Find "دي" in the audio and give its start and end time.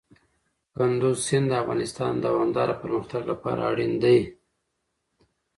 4.03-4.19